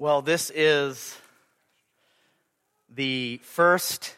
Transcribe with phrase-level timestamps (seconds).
[0.00, 1.16] Well, this is
[2.92, 4.16] the first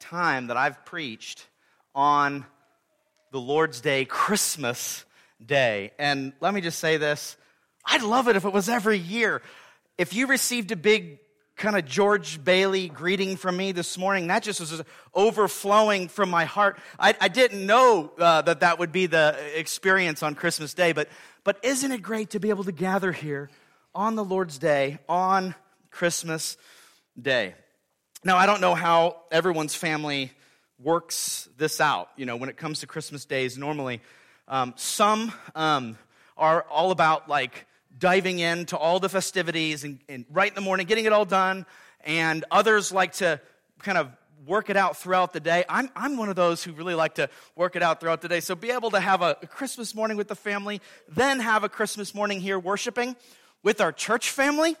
[0.00, 1.46] time that I've preached
[1.94, 2.44] on
[3.30, 5.04] the Lord's Day, Christmas
[5.44, 5.92] Day.
[5.96, 7.36] And let me just say this
[7.86, 9.42] I'd love it if it was every year.
[9.96, 11.20] If you received a big
[11.56, 14.82] kind of George Bailey greeting from me this morning, that just was
[15.14, 16.80] overflowing from my heart.
[16.98, 21.08] I, I didn't know uh, that that would be the experience on Christmas Day, but,
[21.44, 23.50] but isn't it great to be able to gather here
[23.94, 25.54] on the Lord's Day, on
[25.90, 26.56] Christmas
[27.20, 27.54] Day?
[28.24, 30.32] Now, I don't know how everyone's family
[30.78, 34.00] works this out, you know, when it comes to Christmas days normally.
[34.48, 35.96] Um, some um,
[36.36, 37.66] are all about like
[37.98, 41.66] diving into all the festivities and, and right in the morning, getting it all done.
[42.04, 43.40] And others like to
[43.80, 44.10] kind of
[44.46, 45.64] work it out throughout the day.
[45.68, 48.40] I'm, I'm one of those who really like to work it out throughout the day.
[48.40, 51.68] So be able to have a, a Christmas morning with the family, then have a
[51.68, 53.16] Christmas morning here worshiping
[53.62, 54.76] with our church family,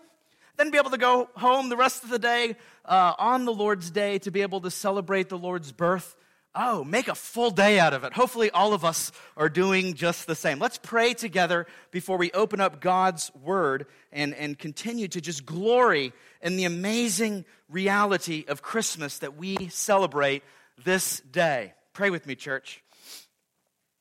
[0.56, 3.90] then be able to go home the rest of the day uh, on the Lord's
[3.90, 6.16] day to be able to celebrate the Lord's birth
[6.52, 8.12] Oh, make a full day out of it.
[8.12, 10.58] Hopefully, all of us are doing just the same.
[10.58, 16.12] Let's pray together before we open up God's word and, and continue to just glory
[16.42, 20.42] in the amazing reality of Christmas that we celebrate
[20.84, 21.72] this day.
[21.92, 22.82] Pray with me, church.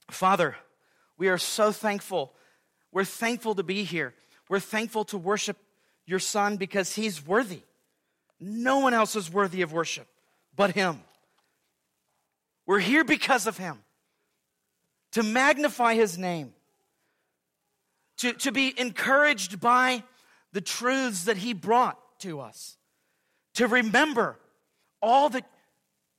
[0.09, 0.55] Father,
[1.19, 2.33] we are so thankful.
[2.91, 4.15] We're thankful to be here.
[4.49, 5.57] We're thankful to worship
[6.05, 7.61] your Son because he's worthy.
[8.39, 10.07] No one else is worthy of worship
[10.59, 10.99] but him.
[12.65, 13.77] We're here because of him,
[15.13, 16.53] to magnify his name,
[18.17, 20.03] to, to be encouraged by
[20.51, 22.75] the truths that he brought to us,
[23.53, 24.37] to remember
[25.01, 25.45] all that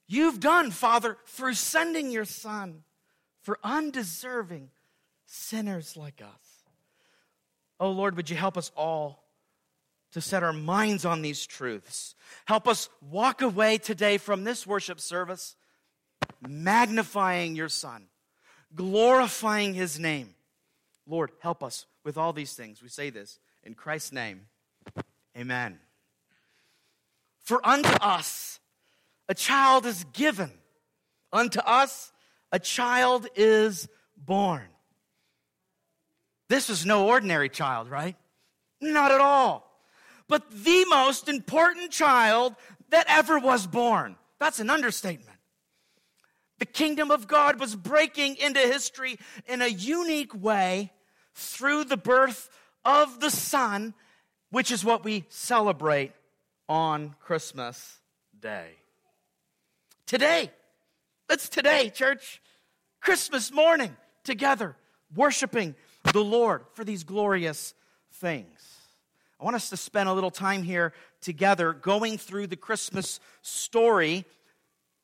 [0.09, 2.83] you've done, Father, through sending your Son
[3.43, 4.71] for undeserving
[5.27, 6.50] sinners like us.
[7.81, 9.25] Oh Lord, would you help us all
[10.13, 12.15] to set our minds on these truths?
[12.45, 15.57] Help us walk away today from this worship service
[16.47, 18.05] magnifying your Son,
[18.75, 20.35] glorifying his name.
[21.07, 22.83] Lord, help us with all these things.
[22.83, 24.43] We say this in Christ's name.
[25.37, 25.79] Amen.
[27.41, 28.61] For unto us
[29.29, 30.51] a child is given,
[31.33, 32.13] unto us
[32.53, 34.69] a child is born.
[36.51, 38.17] This was no ordinary child, right?
[38.81, 39.71] Not at all.
[40.27, 42.57] But the most important child
[42.89, 44.17] that ever was born.
[44.41, 45.39] That's an understatement.
[46.59, 49.17] The kingdom of God was breaking into history
[49.47, 50.91] in a unique way
[51.35, 52.51] through the birth
[52.85, 53.95] of the Son,
[54.51, 56.11] which is what we celebrate
[56.69, 58.01] on Christmas
[58.41, 58.71] Day.
[60.05, 60.51] Today,
[61.31, 62.43] it's today, church.
[63.01, 64.75] Christmas morning, together,
[65.15, 65.77] worshiping
[66.13, 67.75] the Lord for these glorious
[68.15, 68.81] things.
[69.41, 74.25] I want us to spend a little time here together going through the Christmas story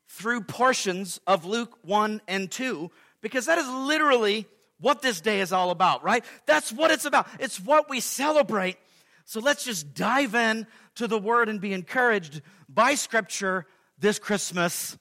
[0.09, 2.91] through portions of Luke 1 and 2
[3.21, 4.47] because that is literally
[4.79, 6.25] what this day is all about, right?
[6.45, 7.27] That's what it's about.
[7.41, 8.77] It's what we celebrate.
[9.25, 13.67] So let's just dive in to the word and be encouraged by scripture
[13.99, 14.99] this Christmas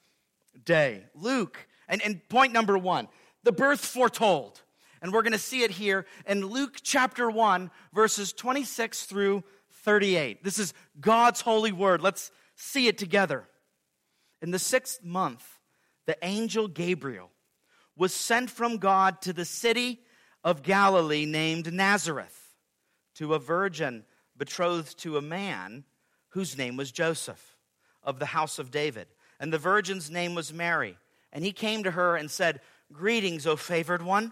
[0.64, 1.04] day.
[1.14, 3.08] Luke, and, and point number one,
[3.44, 4.62] the birth foretold.
[5.06, 9.44] And we're going to see it here in Luke chapter 1, verses 26 through
[9.84, 10.44] 38.
[10.44, 12.02] This is God's holy word.
[12.02, 13.48] Let's see it together.
[14.42, 15.60] In the sixth month,
[16.08, 17.30] the angel Gabriel
[17.96, 20.00] was sent from God to the city
[20.44, 22.56] of Galilee named Nazareth
[23.14, 24.06] to a virgin
[24.36, 25.84] betrothed to a man
[26.30, 27.58] whose name was Joseph
[28.02, 29.06] of the house of David.
[29.40, 30.98] And the virgin's name was Mary.
[31.32, 32.60] And he came to her and said,
[32.92, 34.32] Greetings, O favored one.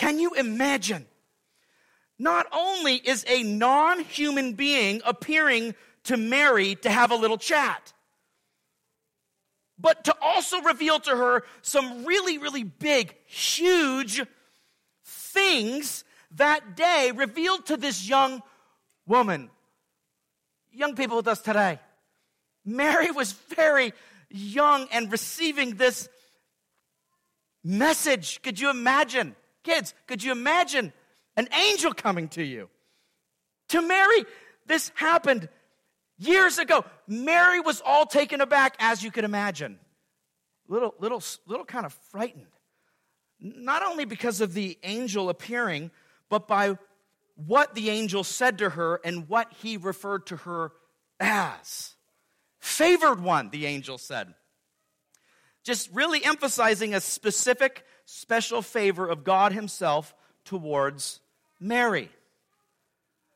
[0.00, 1.04] Can you imagine?
[2.18, 5.74] Not only is a non human being appearing
[6.04, 7.92] to Mary to have a little chat,
[9.78, 14.22] but to also reveal to her some really, really big, huge
[15.04, 18.42] things that day revealed to this young
[19.06, 19.50] woman.
[20.72, 21.78] Young people with us today.
[22.64, 23.92] Mary was very
[24.30, 26.08] young and receiving this
[27.62, 28.40] message.
[28.40, 29.36] Could you imagine?
[29.64, 30.92] Kids, could you imagine
[31.36, 32.68] an angel coming to you?
[33.68, 34.24] To Mary,
[34.66, 35.48] this happened
[36.18, 36.84] years ago.
[37.06, 39.78] Mary was all taken aback, as you could imagine.
[40.68, 42.46] Little, little, little kind of frightened.
[43.40, 45.90] Not only because of the angel appearing,
[46.28, 46.78] but by
[47.34, 50.72] what the angel said to her and what he referred to her
[51.18, 51.94] as.
[52.58, 54.34] Favored one, the angel said.
[55.64, 60.14] Just really emphasizing a specific, special favor of God Himself
[60.44, 61.20] towards
[61.60, 62.10] Mary.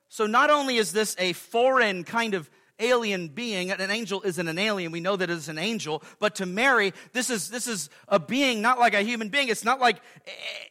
[0.09, 2.51] So, not only is this a foreign kind of
[2.81, 3.71] alien being.
[3.71, 4.91] An angel isn't an alien.
[4.91, 6.03] We know that it's an angel.
[6.19, 9.47] But to Mary, this is, this is a being not like a human being.
[9.47, 10.31] It's not like eh,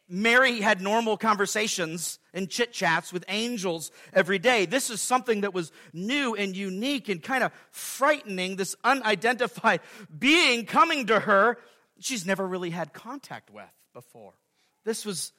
[0.09, 4.65] Mary had normal conversations and chit chats with angels every day.
[4.65, 8.57] This is something that was new and unique and kind of frightening.
[8.57, 9.79] This unidentified
[10.19, 11.57] being coming to her
[11.99, 14.33] she's never really had contact with before.
[14.83, 15.31] This was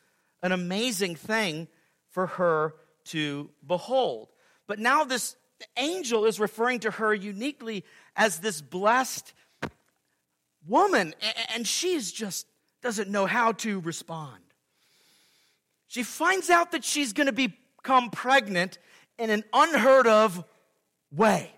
[0.43, 1.69] an amazing thing
[2.11, 2.75] for her
[3.07, 4.29] to behold.
[4.67, 5.37] But now this
[5.77, 7.85] angel is referring to her uniquely
[8.17, 9.33] as this blessed
[10.67, 11.15] woman,
[11.55, 12.47] and she's just
[12.83, 14.43] doesn't know how to respond.
[15.87, 18.79] She finds out that she's going to become pregnant
[19.19, 20.45] in an unheard of
[21.11, 21.51] way.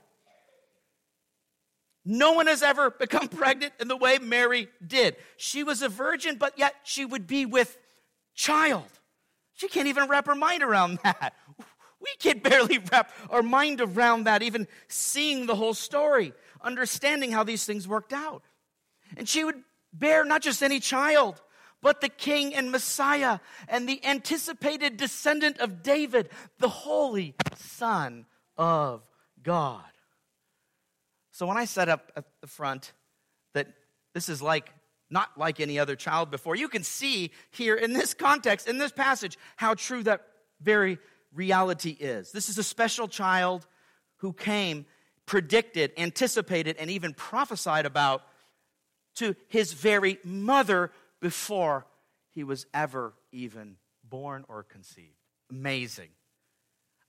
[2.08, 5.16] No one has ever become pregnant in the way Mary did.
[5.36, 7.76] She was a virgin, but yet she would be with
[8.34, 8.86] child.
[9.54, 11.34] She can't even wrap her mind around that.
[12.00, 16.32] We can't barely wrap our mind around that, even seeing the whole story,
[16.62, 18.42] understanding how these things worked out.
[19.16, 19.62] And she would
[19.92, 21.42] bear not just any child,
[21.82, 28.26] but the king and Messiah and the anticipated descendant of David, the holy Son
[28.56, 29.02] of
[29.42, 29.84] God.
[31.36, 32.94] So when I set up at the front
[33.52, 33.66] that
[34.14, 34.72] this is like
[35.10, 38.90] not like any other child before, you can see here in this context, in this
[38.90, 40.22] passage, how true that
[40.62, 40.98] very
[41.34, 42.32] reality is.
[42.32, 43.66] This is a special child
[44.20, 44.86] who came,
[45.26, 48.22] predicted, anticipated, and even prophesied about
[49.16, 50.90] to his very mother
[51.20, 51.86] before
[52.30, 55.18] he was ever even born or conceived.
[55.50, 56.08] Amazing.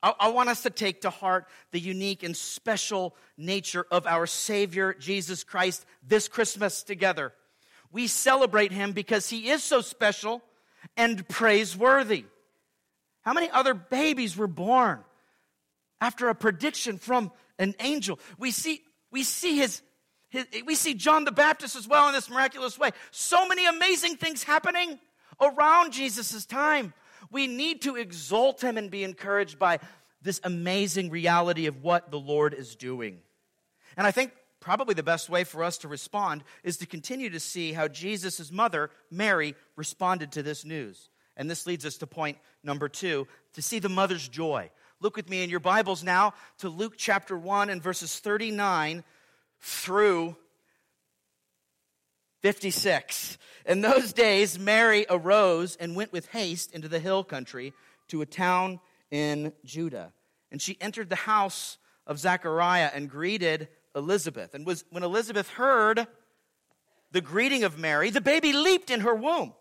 [0.07, 4.25] I, I, want us to take to heart the unique and special nature of our
[4.25, 7.33] Savior, Jesus Christ, this Christmas together.
[7.91, 10.41] We celebrate him because he is so special
[10.95, 12.25] and praiseworthy.
[13.23, 14.99] How many other babies were born
[15.99, 18.19] after a prediction from an angel?
[18.37, 19.81] We see, we see his,
[20.29, 22.91] his we see John the Baptist as well in this miraculous way.
[23.11, 24.99] So many amazing things happening
[25.41, 26.93] around Jesus' time.
[27.31, 29.79] We need to exalt him and be encouraged by
[30.21, 33.19] this amazing reality of what the Lord is doing.
[33.95, 37.39] And I think probably the best way for us to respond is to continue to
[37.39, 41.09] see how Jesus' mother, Mary, responded to this news.
[41.35, 44.71] And this leads us to point number two to see the mother's joy.
[44.99, 49.03] Look with me in your Bibles now to Luke chapter 1 and verses 39
[49.59, 50.35] through
[52.41, 53.37] 56.
[53.65, 57.73] In those days, Mary arose and went with haste into the hill country
[58.07, 58.79] to a town
[59.11, 60.13] in Judah.
[60.51, 64.53] And she entered the house of Zechariah and greeted Elizabeth.
[64.53, 66.07] And was, when Elizabeth heard
[67.11, 69.53] the greeting of Mary, the baby leaped in her womb.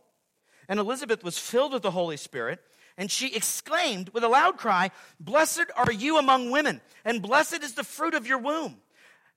[0.68, 2.60] And Elizabeth was filled with the Holy Spirit,
[2.98, 4.90] and she exclaimed with a loud cry,
[5.20, 8.78] Blessed are you among women, and blessed is the fruit of your womb.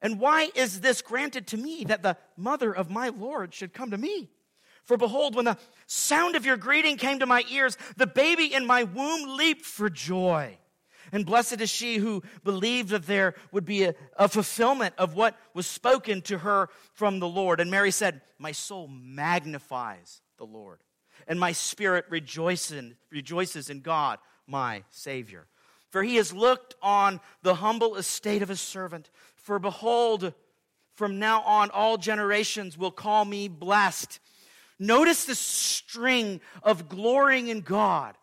[0.02, 3.92] And why is this granted to me that the mother of my Lord should come
[3.92, 4.30] to me?
[4.86, 8.66] For behold, when the sound of your greeting came to my ears, the baby in
[8.66, 10.58] my womb leaped for joy.
[11.12, 15.38] And blessed is she who believed that there would be a, a, fulfillment of what
[15.54, 17.60] was spoken to her from the Lord.
[17.60, 20.80] And Mary said, My soul magnifies the Lord
[21.28, 25.48] and my spirit rejoices, rejoices in God, my Savior.
[25.92, 29.10] For he has looked on the humble estate of his servant.
[29.44, 30.34] For behold,
[31.00, 34.20] From now on, all generations will call me blessed.
[34.78, 38.18] Notice the string of glorying in God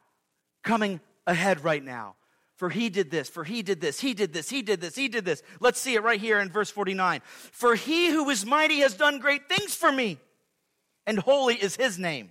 [0.62, 2.16] coming ahead right now.
[2.56, 5.08] For he did this, for he did this, he did this, he did this, he
[5.08, 5.42] did this.
[5.58, 7.23] Let's see it right here in verse 49.
[7.25, 10.18] For he who is mighty has done great things for me,
[11.06, 12.30] and holy is his name.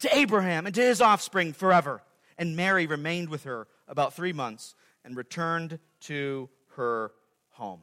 [0.00, 2.02] to Abraham and to his offspring forever.
[2.36, 4.74] And Mary remained with her about three months
[5.04, 7.12] and returned to her
[7.50, 7.80] home.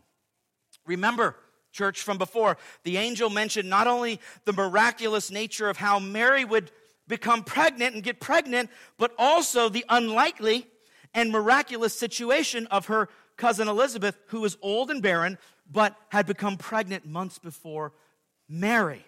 [0.86, 1.36] Remember,
[1.72, 6.72] church, from before, the angel mentioned not only the miraculous nature of how Mary would
[7.08, 10.68] become pregnant and get pregnant, but also the unlikely
[11.13, 15.38] and miraculous situation of her cousin Elizabeth, who was old and barren,
[15.70, 17.94] but had become pregnant months before
[18.48, 19.06] Mary.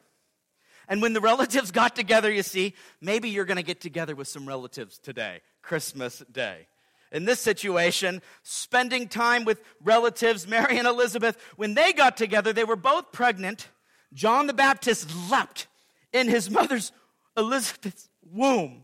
[0.87, 4.27] And when the relatives got together, you see, maybe you're going to get together with
[4.27, 6.67] some relatives today, Christmas Day.
[7.11, 12.63] In this situation, spending time with relatives, Mary and Elizabeth, when they got together, they
[12.63, 13.69] were both pregnant.
[14.13, 15.67] John the Baptist leapt
[16.11, 16.91] in his mother's
[17.37, 18.83] Elizabeth's womb.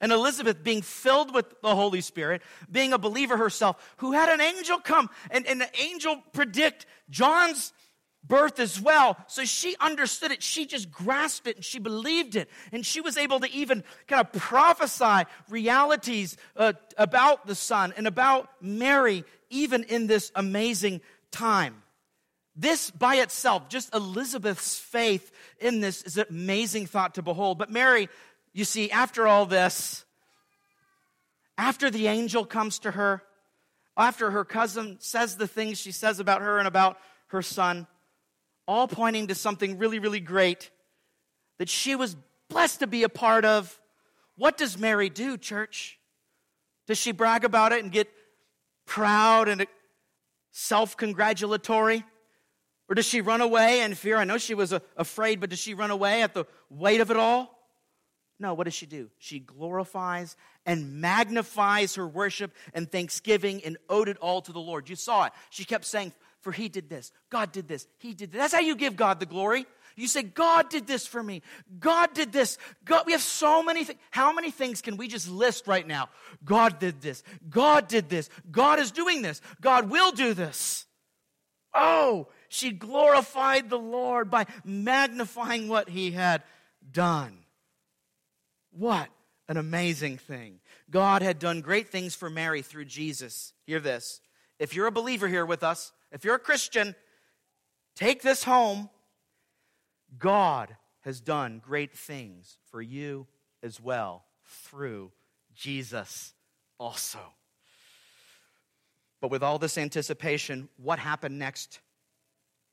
[0.00, 4.42] And Elizabeth, being filled with the Holy Spirit, being a believer herself, who had an
[4.42, 7.72] angel come and, and the angel predict John's
[8.26, 9.16] birth as well.
[9.26, 10.42] So she understood it.
[10.42, 12.48] She just grasped it and she believed it.
[12.72, 18.06] And she was able to even kind of prophesy realities uh, about the Son and
[18.06, 21.82] about Mary, even in this amazing time.
[22.54, 25.30] This by itself, just Elizabeth's faith
[25.60, 27.58] in this is an amazing thought to behold.
[27.58, 28.08] But Mary,
[28.54, 30.06] you see, after all this,
[31.58, 33.22] after the angel comes to her,
[33.96, 37.86] after her cousin says the things she says about her and about her son,
[38.66, 40.70] all pointing to something really, really great
[41.58, 42.16] that she was
[42.48, 43.78] blessed to be a part of.
[44.36, 45.98] What does Mary do, church?
[46.86, 48.08] Does she brag about it and get
[48.86, 49.66] proud and
[50.50, 52.04] self congratulatory?
[52.88, 54.16] Or does she run away in fear?
[54.16, 57.16] I know she was afraid, but does she run away at the weight of it
[57.16, 57.52] all?
[58.38, 59.10] No, what does she do?
[59.18, 64.88] She glorifies and magnifies her worship and thanksgiving and owed it all to the Lord.
[64.90, 65.32] You saw it.
[65.50, 66.12] She kept saying,
[66.46, 67.10] for he did this.
[67.28, 67.88] God did this.
[67.98, 68.38] He did this.
[68.38, 69.66] That's how you give God the glory.
[69.96, 71.42] You say, God did this for me.
[71.80, 72.56] God did this.
[72.84, 73.98] God, we have so many things.
[74.12, 76.08] How many things can we just list right now?
[76.44, 77.24] God did this.
[77.50, 78.30] God did this.
[78.48, 79.40] God is doing this.
[79.60, 80.86] God will do this.
[81.74, 86.44] Oh, she glorified the Lord by magnifying what he had
[86.88, 87.38] done.
[88.70, 89.08] What
[89.48, 90.60] an amazing thing.
[90.92, 93.52] God had done great things for Mary through Jesus.
[93.66, 94.20] Hear this.
[94.58, 96.94] If you're a believer here with us, if you're a Christian,
[97.94, 98.90] take this home.
[100.18, 103.26] God has done great things for you
[103.62, 105.12] as well through
[105.54, 106.34] Jesus
[106.78, 107.20] also.
[109.20, 111.80] But with all this anticipation, what happened next?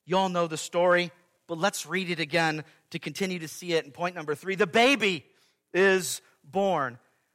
[0.05, 1.11] You all know the story,
[1.47, 3.85] but let's read it again to continue to see it.
[3.85, 5.25] In point number three, the baby
[5.73, 6.99] is born.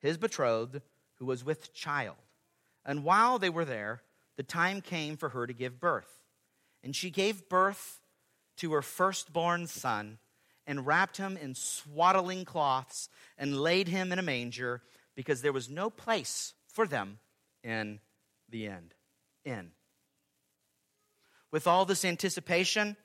[0.00, 0.80] his betrothed,
[1.16, 2.16] who was with child.
[2.84, 4.02] And while they were there,
[4.36, 6.22] the time came for her to give birth.
[6.82, 8.00] And she gave birth
[8.58, 10.18] to her firstborn son,
[10.66, 14.82] and wrapped him in swaddling cloths, and laid him in a manger,
[15.14, 17.18] because there was no place for them
[17.64, 18.00] in
[18.48, 18.94] the end.
[19.44, 19.70] In.
[21.50, 22.96] With all this anticipation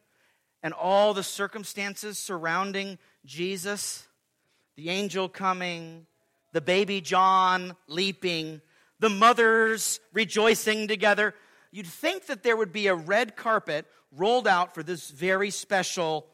[0.61, 4.07] and all the circumstances surrounding Jesus,
[4.75, 6.05] the angel coming,
[6.53, 8.61] the baby John leaping,
[8.99, 11.35] the mothers rejoicing together.
[11.71, 16.27] You'd think that there would be a red carpet rolled out for this very special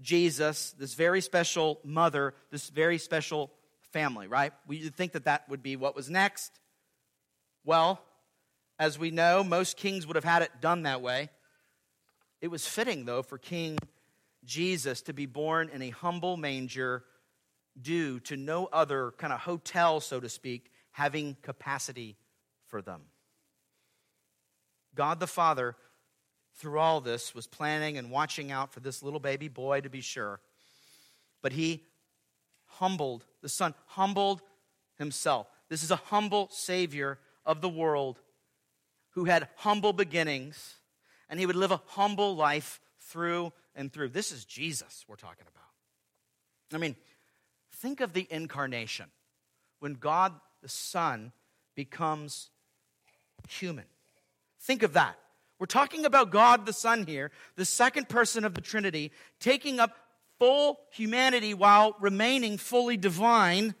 [0.00, 3.50] Jesus, this very special mother, this very special
[3.92, 4.52] family, right?
[4.66, 6.52] We'd think that that would be what was next.
[7.64, 8.02] Well,
[8.78, 11.28] as we know, most kings would have had it done that way.
[12.40, 13.78] It was fitting, though, for King
[14.44, 17.04] Jesus to be born in a humble manger
[17.82, 22.16] due to no other kind of hotel, so to speak, having capacity
[22.66, 23.02] for them.
[24.94, 25.76] God the Father,
[26.56, 30.00] through all this, was planning and watching out for this little baby boy to be
[30.00, 30.40] sure.
[31.42, 31.84] But he
[32.66, 34.42] humbled, the Son humbled
[34.98, 35.46] himself.
[35.68, 38.20] This is a humble Savior of the world
[39.10, 40.76] who had humble beginnings,
[41.28, 44.08] and he would live a humble life through and through.
[44.08, 45.64] This is Jesus we're talking about.
[46.72, 46.96] I mean,
[47.80, 49.06] think of the incarnation
[49.78, 51.32] when God the Son
[51.74, 52.50] becomes
[53.48, 53.86] human.
[54.60, 55.18] Think of that.
[55.58, 59.96] We're talking about God the Son here, the second person of the Trinity, taking up
[60.38, 63.74] full humanity while remaining fully divine,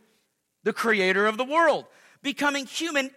[0.62, 1.86] the creator of the world.
[2.22, 3.10] Becoming human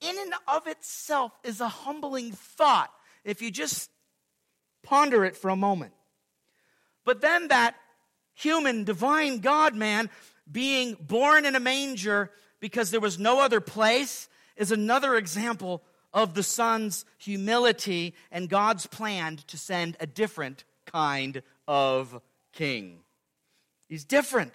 [0.00, 2.92] in and of itself is a humbling thought
[3.24, 3.90] if you just
[4.82, 5.92] ponder it for a moment.
[7.04, 7.76] But then that
[8.34, 10.10] human, divine God man
[10.50, 16.34] being born in a manger because there was no other place is another example of
[16.34, 22.20] the Son's humility and God's plan to send a different kind of
[22.52, 23.00] king.
[23.88, 24.52] He's different.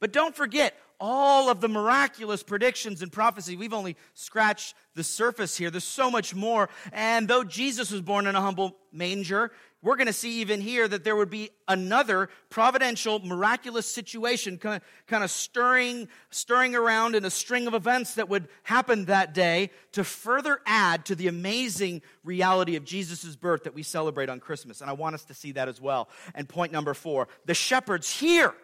[0.00, 3.56] But don't forget, all of the miraculous predictions and prophecy.
[3.56, 5.70] We've only scratched the surface here.
[5.70, 6.68] There's so much more.
[6.92, 10.88] And though Jesus was born in a humble manger, we're going to see even here
[10.88, 14.82] that there would be another providential, miraculous situation kind
[15.12, 20.02] of, stirring, stirring around in a string of events that would happen that day to
[20.02, 24.80] further add to the amazing reality of Jesus' birth that we celebrate on Christmas.
[24.80, 26.08] And I want us to see that as well.
[26.34, 28.54] And point number four the shepherds hear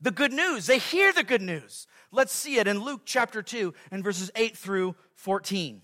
[0.00, 0.66] the good news.
[0.66, 1.86] They hear the good news.
[2.10, 5.82] Let's see it in Luke chapter 2 and verses 8 through 14.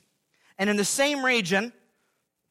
[0.58, 1.72] And in the same region,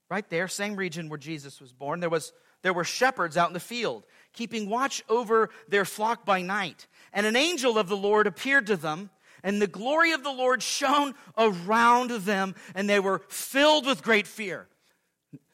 [0.09, 3.53] right there, same region where Jesus was born, there, was, there were shepherds out in
[3.53, 6.87] the field, keeping watch over their flock by night.
[7.13, 9.09] And an angel of the Lord appeared to them,
[9.43, 14.27] and the glory of the Lord shone around them, and they were filled with great
[14.27, 14.67] fear.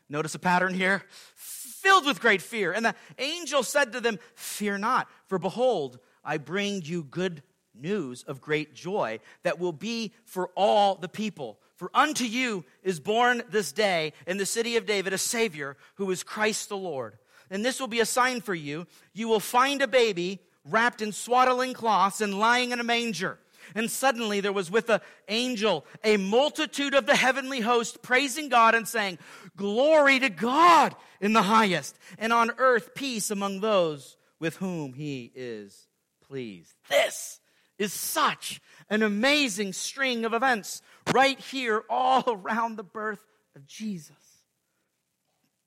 [0.10, 1.04] Notice a pattern here?
[1.36, 2.72] Filled with great fear.
[2.72, 8.24] And the angel said to them, Fear not, for behold, I bring you good news
[8.24, 11.60] of great joy that will be for all the people.
[11.76, 16.10] For unto you is born this day in the city of David a Savior who
[16.12, 17.18] is Christ the Lord.
[17.50, 18.88] And this will be a sign for you.
[19.14, 23.40] You will find a baby wrapped in swaddling cloths and lying in a manger.
[23.74, 28.76] And suddenly there was with the angel a multitude of the heavenly host praising God
[28.76, 29.18] and saying,
[29.58, 35.32] Glory to God in the highest, and on earth peace among those with whom he
[35.34, 35.88] is
[36.28, 36.74] pleased.
[36.90, 37.40] This
[37.78, 40.82] is such an amazing string of events
[41.14, 43.24] right here, all around the birth
[43.56, 44.16] of Jesus.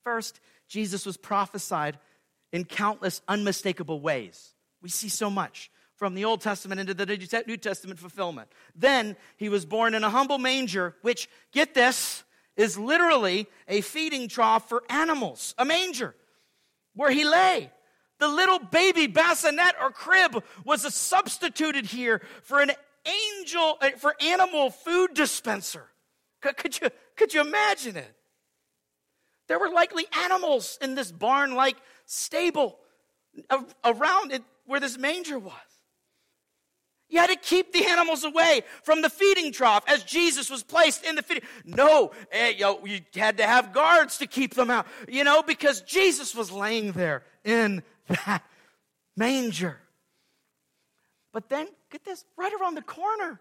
[0.03, 1.99] First, Jesus was prophesied
[2.51, 4.53] in countless unmistakable ways.
[4.81, 7.05] We see so much from the Old Testament into the
[7.45, 8.49] New Testament fulfillment.
[8.73, 12.23] Then he was born in a humble manger, which, get this,
[12.55, 16.15] is literally a feeding trough for animals, a manger
[16.95, 17.69] where he lay.
[18.19, 22.71] The little baby bassinet or crib was substituted here for an
[23.05, 25.85] angel, uh, for animal food dispenser.
[26.41, 28.13] Could, you, could you imagine it?
[29.47, 32.77] There were likely animals in this barn like stable
[33.83, 35.53] around it where this manger was.
[37.09, 41.03] You had to keep the animals away from the feeding trough as Jesus was placed
[41.03, 41.43] in the feeding.
[41.65, 45.81] No, eh, you, you had to have guards to keep them out, you know, because
[45.81, 48.43] Jesus was laying there in that
[49.15, 49.77] manger.
[51.31, 53.39] But then, get this, right around the corner,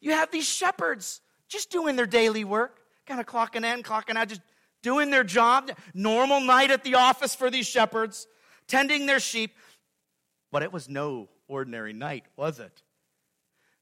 [0.00, 4.28] you have these shepherds just doing their daily work, kind of clocking in, clocking out,
[4.28, 4.40] just
[4.82, 5.70] doing their job.
[5.92, 8.26] Normal night at the office for these shepherds,
[8.66, 9.54] tending their sheep.
[10.50, 12.82] But it was no ordinary night, was it?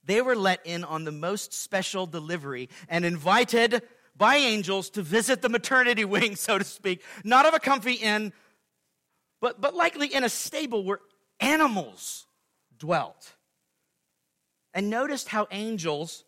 [0.04, 3.82] They were let in on the most special delivery and invited
[4.16, 8.32] by angels to visit the maternity wing, so to speak, not of a comfy inn,
[9.40, 11.00] but, but likely in a stable where
[11.40, 12.26] animals
[12.78, 13.34] dwelt.
[14.74, 16.24] And noticed how angels,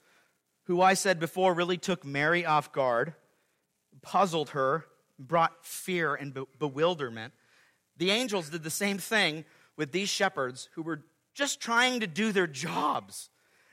[0.65, 3.15] who I said before really took Mary off guard,
[4.03, 4.87] puzzled her,
[5.19, 7.35] brought fear and be- bewilderment.
[7.99, 9.45] The angels did the same thing
[9.77, 11.03] with these shepherds who were
[11.35, 13.29] just trying to do their jobs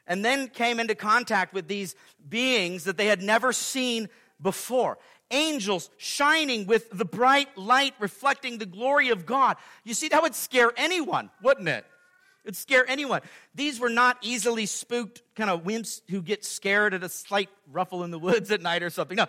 [0.05, 1.95] and then came into contact with these
[2.27, 4.09] beings that they had never seen
[4.41, 4.97] before
[5.31, 9.57] angels shining with the bright light reflecting the glory of God.
[9.83, 11.85] You see, that would scare anyone, wouldn't it?
[12.45, 13.21] It'd scare anyone.
[13.55, 18.05] These were not easily spooked kind of wimps who get scared at a slight ruffle
[18.05, 19.17] in the woods at night or something.
[19.17, 19.25] No,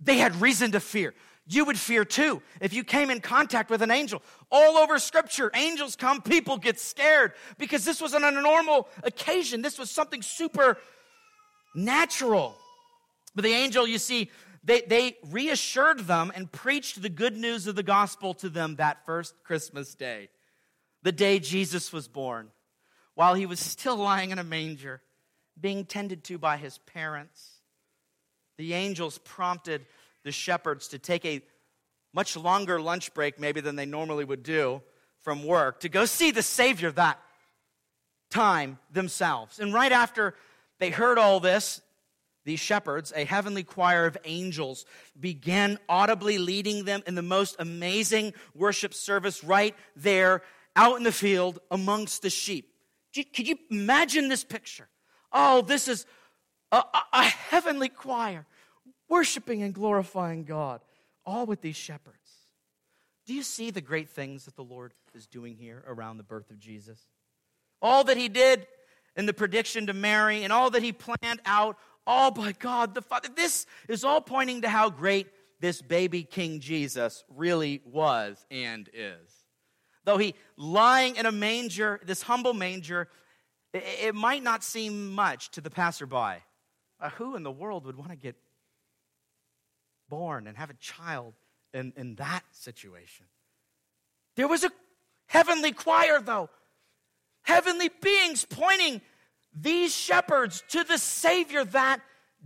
[0.00, 1.12] they had reason to fear.
[1.46, 4.22] you would fear too if you came in contact with an angel.
[4.50, 9.60] All over scripture, angels come, people get scared because this wasn't a normal occasion.
[9.60, 10.78] This was something super
[11.74, 12.56] natural.
[13.34, 14.30] But the angel, you see,
[14.64, 19.04] they, they reassured them and preached the good news of the gospel to them that
[19.04, 20.30] first Christmas day,
[21.02, 22.48] the day Jesus was born,
[23.14, 25.02] while he was still lying in a manger,
[25.60, 27.60] being tended to by his parents.
[28.56, 29.84] The angels prompted
[30.24, 31.42] the shepherds to take a
[32.14, 34.80] much longer lunch break, maybe than they normally would do
[35.20, 37.18] from work, to go see the Savior that
[38.30, 39.58] time themselves.
[39.58, 40.34] And right after
[40.78, 41.80] they heard all this,
[42.44, 44.84] these shepherds, a heavenly choir of angels,
[45.18, 50.42] began audibly leading them in the most amazing worship service right there
[50.76, 52.70] out in the field amongst the sheep.
[53.14, 54.88] Could you imagine this picture?
[55.32, 56.04] Oh, this is
[56.72, 58.46] a, a, a heavenly choir
[59.08, 60.80] worshiping and glorifying God,
[61.24, 62.16] all with these shepherds.
[63.26, 66.50] Do you see the great things that the Lord is doing here around the birth
[66.50, 67.00] of Jesus?
[67.80, 68.66] All that he did
[69.16, 73.02] in the prediction to Mary and all that he planned out, all by God the
[73.02, 73.28] Father.
[73.34, 75.28] This is all pointing to how great
[75.60, 79.44] this baby King Jesus really was and is.
[80.04, 83.08] Though he lying in a manger, this humble manger,
[83.72, 86.42] it, might not seem much to the passerby.
[87.00, 88.36] Uh, who in the world would want to get
[90.08, 91.34] born and have a child
[91.72, 93.26] in, in that situation.
[94.36, 94.70] There was a
[95.26, 96.50] heavenly choir, though,
[97.42, 99.00] heavenly beings pointing
[99.54, 102.00] these shepherds to the Savior that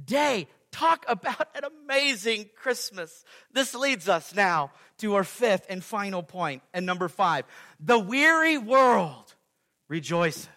[0.04, 0.48] day.
[0.70, 3.24] Talk about an amazing Christmas.
[3.52, 7.44] This leads us now to our fifth and final point, and number five.
[7.80, 9.34] The weary world
[9.88, 10.48] rejoices.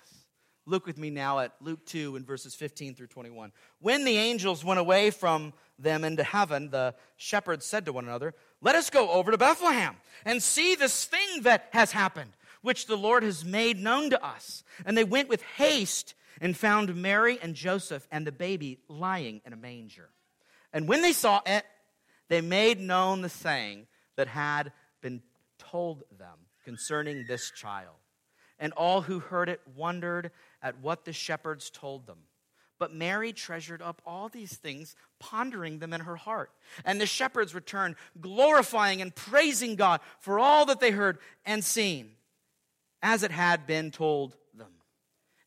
[0.68, 3.52] Look with me now at Luke 2 in verses 15 through 21.
[3.80, 8.36] When the angels went away from them into heaven, the shepherds said to one another,
[8.62, 12.96] Let us go over to Bethlehem and see this thing that has happened, which the
[12.96, 14.64] Lord has made known to us.
[14.86, 19.54] And they went with haste and found Mary and Joseph and the baby lying in
[19.54, 20.10] a manger.
[20.74, 21.64] And when they saw it,
[22.28, 25.22] they made known the saying that had been
[25.60, 27.96] told them concerning this child.
[28.60, 32.20] And all who heard it wondered at what the shepherds told them.
[32.80, 36.50] But Mary treasured up all these things, pondering them in her heart.
[36.84, 42.14] And the shepherds returned, glorifying and praising God for all that they heard and seen,
[43.04, 44.36] as it had been told.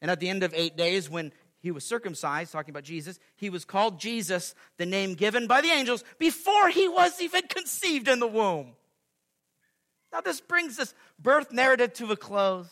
[0.05, 3.49] And at the end of eight days, when he was circumcised, talking about Jesus, he
[3.49, 8.21] was called Jesus, the name given by the angels, before he was even conceived in
[8.21, 8.75] the womb.
[10.13, 12.69] Now, this brings this birth narrative to a close.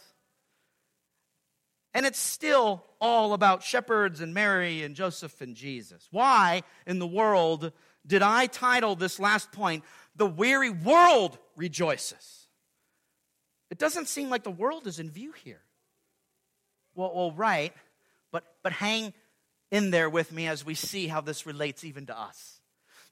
[1.95, 6.09] And it's still all about shepherds and Mary and Joseph and Jesus.
[6.11, 7.73] Why in the world
[8.07, 9.85] did I title this last point,
[10.17, 12.47] The Weary World Rejoices?
[13.71, 15.63] It doesn't seem like the world is in view here.
[16.95, 17.73] Well, well right,
[18.31, 19.13] but, but hang
[19.71, 22.61] in there with me as we see how this relates even to us.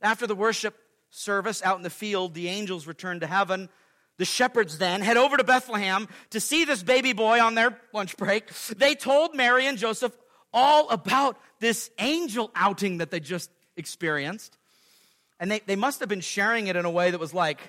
[0.02, 0.76] After the worship
[1.10, 3.68] service out in the field, the angels returned to heaven
[4.20, 8.18] the shepherds then head over to Bethlehem to see this baby boy on their lunch
[8.18, 8.52] break.
[8.76, 10.14] They told Mary and Joseph
[10.52, 14.58] all about this angel outing that they just experienced.
[15.40, 17.60] And they, they must have been sharing it in a way that was like,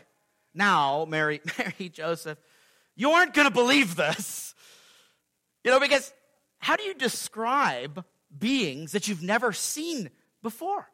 [0.54, 2.38] now, Mary, Mary, Joseph,
[2.98, 4.51] you aren't going to believe this.
[5.64, 6.14] You know, because
[6.60, 8.04] how do you describe
[8.38, 10.10] beings that you've never seen
[10.42, 10.88] before?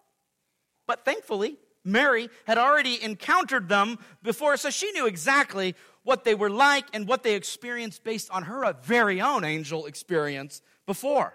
[0.87, 6.49] But thankfully, Mary had already encountered them before, so she knew exactly what they were
[6.49, 11.33] like and what they experienced based on her uh, very own angel experience before.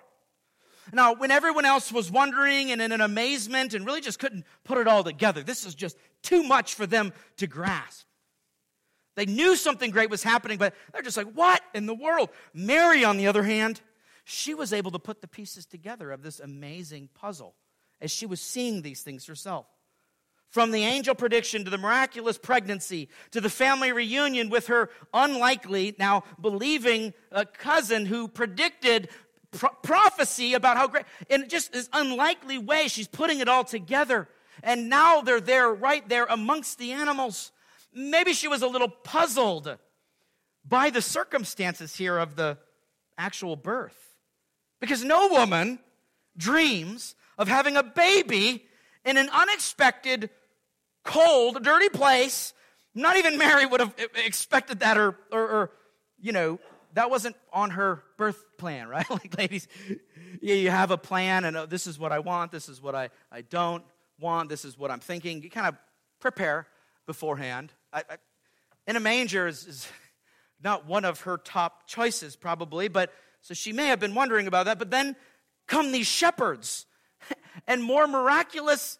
[0.93, 4.79] Now, when everyone else was wondering and in an amazement and really just couldn't put
[4.79, 8.07] it all together, this is just too much for them to grasp.
[9.15, 12.31] They knew something great was happening, but they're just like, what in the world?
[12.55, 13.81] Mary, on the other hand,
[14.25, 17.55] she was able to put the pieces together of this amazing puzzle
[18.01, 19.67] as she was seeing these things herself.
[20.49, 25.95] From the angel prediction to the miraculous pregnancy to the family reunion with her unlikely,
[25.99, 29.09] now believing uh, cousin who predicted
[29.51, 34.29] pro- prophecy about how great, in just this unlikely way, she's putting it all together.
[34.63, 37.51] And now they're there, right there amongst the animals.
[37.95, 39.79] Maybe she was a little puzzled
[40.67, 42.59] by the circumstances here of the
[43.19, 43.97] actual birth.
[44.81, 45.79] Because no woman
[46.37, 48.65] dreams of having a baby
[49.05, 50.31] in an unexpected
[51.05, 52.53] cold, dirty place.
[52.95, 55.71] Not even Mary would have expected that, or, or, or
[56.21, 56.59] you know,
[56.95, 59.09] that wasn't on her birth plan, right?
[59.11, 59.67] like, ladies,
[60.41, 62.95] yeah, you have a plan, and oh, this is what I want, this is what
[62.95, 63.85] I, I don't
[64.21, 65.43] want, this is what I'm thinking.
[65.43, 65.77] You kind of
[66.21, 66.67] prepare
[67.07, 67.73] beforehand.
[67.93, 68.17] I, I,
[68.87, 69.89] in a manger is, is
[70.63, 74.67] not one of her top choices, probably, but so she may have been wondering about
[74.67, 74.79] that.
[74.79, 75.17] But then
[75.67, 76.87] come these shepherds
[77.67, 78.99] and more miraculous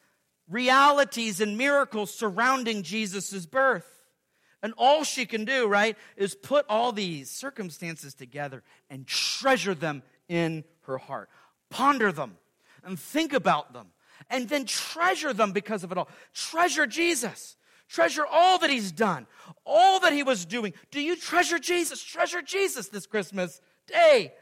[0.49, 3.87] realities and miracles surrounding Jesus' birth.
[4.63, 10.03] And all she can do, right, is put all these circumstances together and treasure them
[10.29, 11.31] in her heart.
[11.69, 12.37] Ponder them
[12.85, 13.89] and think about them
[14.31, 16.09] and then treasure them because of it all.
[16.33, 17.57] Treasure Jesus.
[17.93, 19.27] Treasure all that he's done,
[19.67, 20.73] all that he was doing.
[20.91, 22.03] Do you treasure Jesus?
[22.03, 24.33] Treasure Jesus this Christmas day.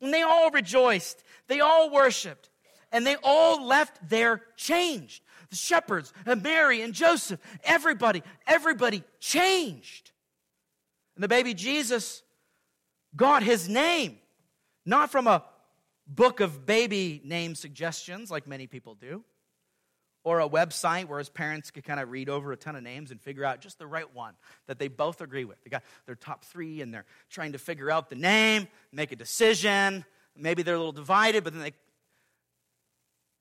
[0.00, 2.48] And they all rejoiced, they all worshiped,
[2.92, 5.24] and they all left there changed.
[5.50, 10.12] The shepherds, and Mary and Joseph, everybody, everybody changed.
[11.16, 12.22] And the baby Jesus
[13.16, 14.18] got his name,
[14.84, 15.42] not from a
[16.06, 19.24] book of baby name suggestions like many people do
[20.26, 23.12] or a website where his parents could kind of read over a ton of names
[23.12, 24.34] and figure out just the right one
[24.66, 25.56] that they both agree with.
[25.62, 29.16] They got their top three and they're trying to figure out the name, make a
[29.16, 30.04] decision.
[30.36, 31.74] Maybe they're a little divided, but then they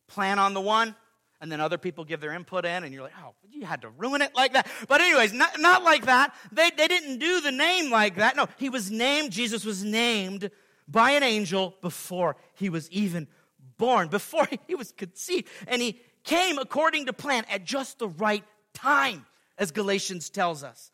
[0.07, 0.95] plan on the one.
[1.41, 3.89] And then other people give their input in, and you're like, oh, you had to
[3.89, 4.67] ruin it like that.
[4.87, 6.33] But, anyways, not, not like that.
[6.51, 8.37] They, they didn't do the name like that.
[8.37, 10.49] No, he was named, Jesus was named
[10.87, 13.27] by an angel before he was even
[13.77, 15.49] born, before he was conceived.
[15.67, 19.25] And he, came according to plan at just the right time,
[19.57, 20.91] as Galatians tells us.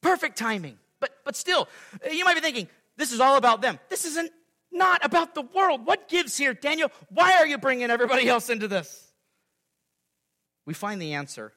[0.00, 0.78] Perfect timing.
[1.00, 1.68] But, but still,
[2.10, 3.80] you might be thinking, this is all about them.
[3.88, 4.30] This isn't
[4.70, 5.86] not about the world.
[5.86, 6.90] What gives here, Daniel?
[7.08, 9.12] Why are you bringing everybody else into this?
[10.66, 11.52] We find the answer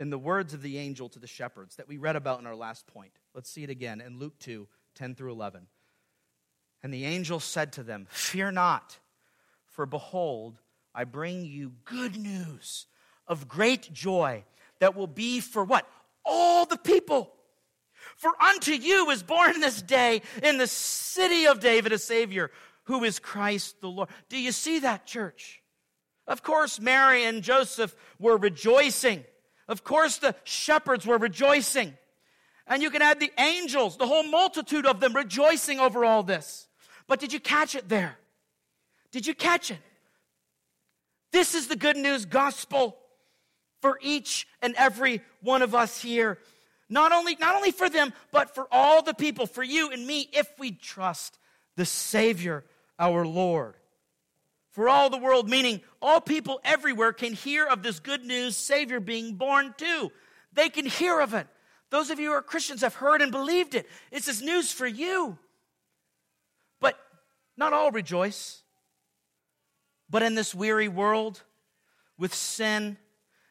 [0.00, 2.56] in the words of the angel to the shepherds that we read about in our
[2.56, 3.12] last point.
[3.34, 5.66] Let's see it again in Luke 2 10 through 11.
[6.82, 8.98] And the angel said to them, Fear not,
[9.66, 10.60] for behold,
[10.94, 12.86] I bring you good news
[13.26, 14.44] of great joy
[14.78, 15.88] that will be for what?
[16.24, 17.32] All the people.
[18.16, 22.50] For unto you is born this day in the city of David a Savior
[22.84, 24.08] who is Christ the Lord.
[24.28, 25.62] Do you see that, church?
[26.26, 29.24] Of course, Mary and Joseph were rejoicing.
[29.68, 31.94] Of course, the shepherds were rejoicing.
[32.66, 36.68] And you can add the angels, the whole multitude of them rejoicing over all this.
[37.06, 38.16] But did you catch it there?
[39.12, 39.78] Did you catch it?
[41.34, 42.96] This is the good news gospel
[43.82, 46.38] for each and every one of us here.
[46.88, 50.28] Not only, not only for them, but for all the people, for you and me,
[50.32, 51.36] if we trust
[51.74, 52.64] the Savior,
[53.00, 53.74] our Lord.
[54.70, 59.00] For all the world, meaning all people everywhere, can hear of this good news Savior
[59.00, 60.12] being born too.
[60.52, 61.48] They can hear of it.
[61.90, 63.88] Those of you who are Christians have heard and believed it.
[64.12, 65.36] It's this news for you.
[66.78, 66.96] But
[67.56, 68.62] not all rejoice.
[70.14, 71.42] But in this weary world,
[72.16, 72.98] with sin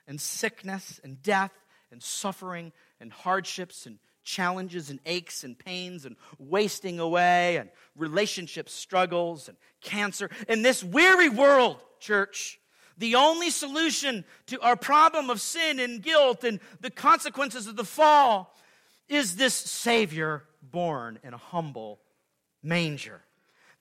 [0.08, 1.52] and sickness and death
[1.92, 2.72] and suffering
[3.02, 9.58] and hardships and challenges and aches and pains and wasting away and relationship struggles and
[9.82, 12.62] cancer, in this weary world, church,
[12.98, 17.84] the only solution to our problem of sin and guilt and the consequences of the
[17.84, 18.56] fall
[19.10, 22.00] is this Savior born in a humble
[22.64, 23.22] manger.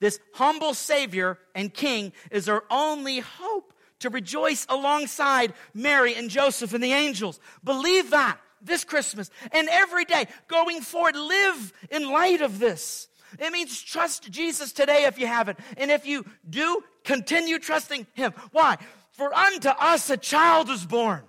[0.03, 6.75] This humble Savior and King is our only hope to rejoice alongside Mary and Joseph
[6.75, 7.38] and the angels.
[7.62, 11.15] Believe that this Christmas and every day going forward.
[11.15, 13.07] Live in light of this.
[13.38, 15.61] It means trust Jesus today if you haven't.
[15.77, 18.33] And if you do, continue trusting Him.
[18.51, 18.79] Why?
[19.12, 21.23] For unto us a child is born,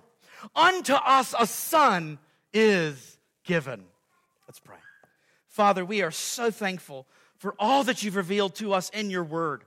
[0.56, 2.18] unto us a son
[2.52, 3.84] is given.
[4.48, 4.78] Let's pray.
[5.46, 7.06] Father, we are so thankful
[7.44, 9.64] for all that you've revealed to us in your word.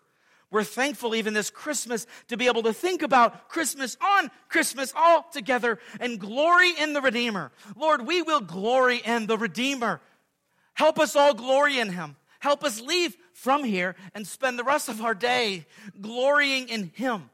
[0.49, 5.27] We're thankful even this Christmas to be able to think about Christmas on Christmas all
[5.31, 7.51] together and glory in the Redeemer.
[7.75, 10.01] Lord, we will glory in the Redeemer.
[10.73, 12.15] Help us all glory in him.
[12.39, 15.67] Help us leave from here and spend the rest of our day
[16.01, 17.29] glorying in him.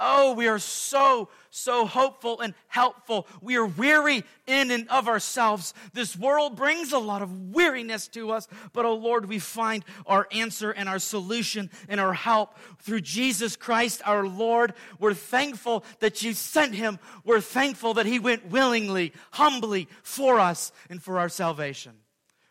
[0.00, 3.28] Oh, we are so, so hopeful and helpful.
[3.40, 5.72] We are weary in and of ourselves.
[5.92, 10.26] This world brings a lot of weariness to us, but oh Lord, we find our
[10.32, 14.74] answer and our solution and our help through Jesus Christ our Lord.
[14.98, 16.98] We're thankful that you sent him.
[17.24, 21.92] We're thankful that he went willingly, humbly for us and for our salvation.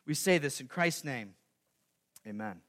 [0.07, 1.33] We say this in Christ's name.
[2.25, 2.62] Amen.